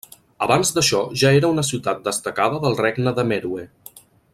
Abans 0.45 0.71
d'això 0.77 1.01
ja 1.25 1.33
era 1.41 1.51
una 1.57 1.65
ciutat 1.69 2.01
destacada 2.09 2.65
del 2.67 2.79
regne 2.83 3.15
de 3.21 3.31
Meroe. 3.33 3.71